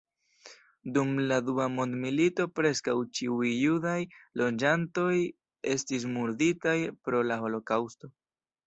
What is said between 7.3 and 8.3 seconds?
la holokaŭsto.